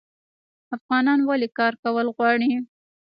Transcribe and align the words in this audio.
افغانان 0.75 1.19
ولې 1.23 1.47
کار 1.57 1.73
کول 1.83 2.07
غواړي؟ 2.15 2.51